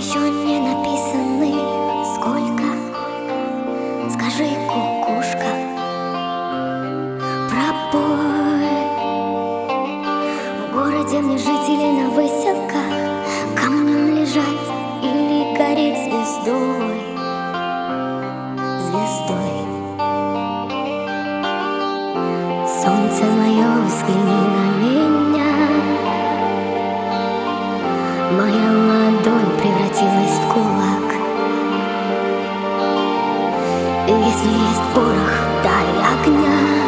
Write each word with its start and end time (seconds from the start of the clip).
еще 0.00 0.18
не 0.18 0.58
написаны. 0.60 1.52
Сколько? 2.14 2.64
Скажи, 4.10 4.48
кукушка, 4.66 5.52
пробой 7.50 8.64
В 10.58 10.72
городе 10.72 11.20
мне 11.20 11.36
жители 11.36 12.00
на 12.00 12.08
выселках 12.10 12.94
Камнем 13.54 14.16
лежать 14.16 14.68
или 15.02 15.54
гореть 15.58 15.98
звездой? 15.98 17.00
Звездой. 18.86 19.60
Солнце 22.66 23.24
мое 23.36 23.69
kanya 36.22 36.79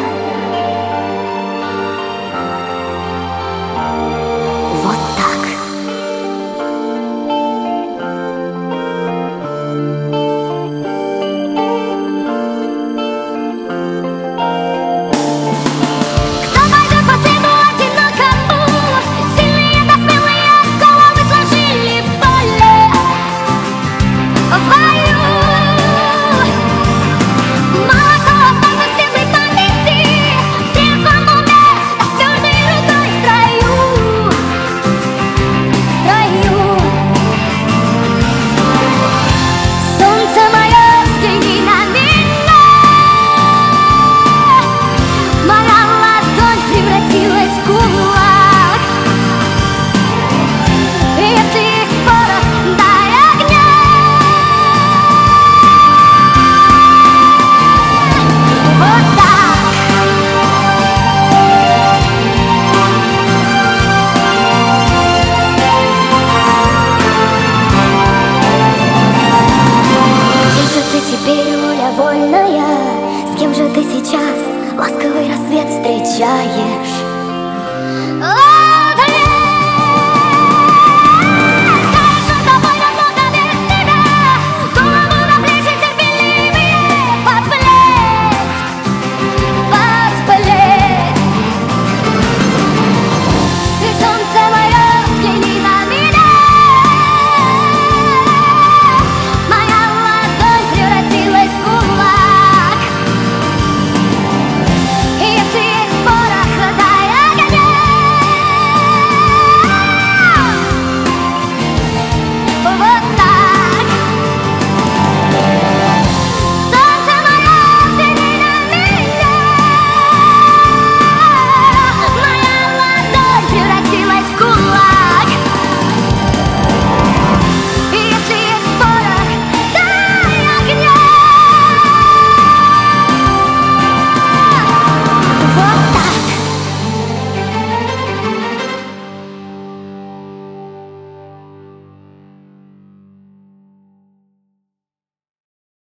встречаешь. 75.83 77.03